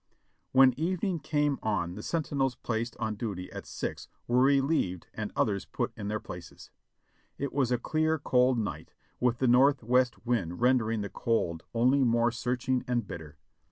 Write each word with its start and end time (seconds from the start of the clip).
When 0.51 0.73
evening 0.79 1.19
came 1.19 1.59
on 1.61 1.93
the 1.93 2.01
sentinels 2.01 2.55
placed 2.55 2.97
on 2.97 3.13
duty 3.17 3.51
at 3.51 3.67
six 3.67 4.07
were 4.27 4.41
relieved 4.41 5.05
and 5.13 5.31
others 5.35 5.65
put 5.65 5.93
in 5.95 6.07
their 6.07 6.19
places. 6.19 6.71
It 7.37 7.53
was 7.53 7.71
a 7.71 7.77
clear, 7.77 8.17
cold 8.17 8.57
night, 8.57 8.93
with 9.19 9.39
a 9.43 9.47
northwest 9.47 10.25
wind 10.25 10.59
rendering 10.59 11.01
the 11.01 11.09
cold 11.09 11.61
only 11.75 12.03
more 12.03 12.31
searching 12.31 12.83
and 12.87 13.05
bitter. 13.05 13.37